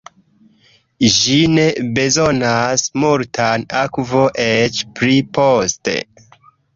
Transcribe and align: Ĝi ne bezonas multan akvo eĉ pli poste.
Ĝi 1.17 1.35
ne 1.57 1.65
bezonas 1.97 2.85
multan 3.03 3.65
akvo 3.81 4.23
eĉ 4.47 4.81
pli 5.01 5.19
poste. 5.39 5.95